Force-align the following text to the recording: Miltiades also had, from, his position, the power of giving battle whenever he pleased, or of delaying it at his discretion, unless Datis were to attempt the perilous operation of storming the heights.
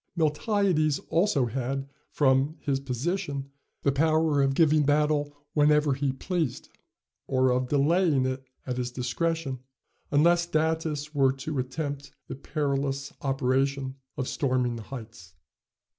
Miltiades 0.17 0.99
also 1.09 1.45
had, 1.45 1.87
from, 2.09 2.57
his 2.59 2.79
position, 2.79 3.51
the 3.83 3.91
power 3.91 4.41
of 4.41 4.55
giving 4.55 4.81
battle 4.83 5.31
whenever 5.53 5.93
he 5.93 6.11
pleased, 6.11 6.69
or 7.27 7.51
of 7.51 7.67
delaying 7.67 8.25
it 8.25 8.43
at 8.65 8.77
his 8.77 8.89
discretion, 8.91 9.59
unless 10.09 10.47
Datis 10.47 11.13
were 11.13 11.33
to 11.33 11.59
attempt 11.59 12.13
the 12.27 12.35
perilous 12.35 13.13
operation 13.21 13.93
of 14.17 14.27
storming 14.27 14.75
the 14.75 14.81
heights. 14.89 15.35